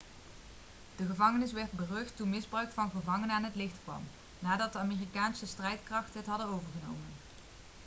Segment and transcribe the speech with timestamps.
[0.95, 4.03] de gevangenis werd berucht toen misbruik van gevangenen aan het licht kwam
[4.39, 7.13] nadat de amerikaanse strijdkrachten het hadden overgenomen